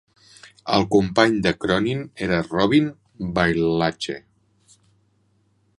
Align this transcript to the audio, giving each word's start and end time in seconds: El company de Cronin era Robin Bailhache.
El 0.77 0.85
company 0.95 1.35
de 1.47 1.51
Cronin 1.65 2.01
era 2.27 2.41
Robin 2.47 2.89
Bailhache. 3.37 4.19